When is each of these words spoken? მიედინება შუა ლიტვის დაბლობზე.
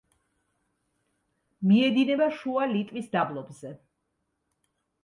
მიედინება 1.73 2.31
შუა 2.41 2.67
ლიტვის 2.73 3.13
დაბლობზე. 3.19 3.79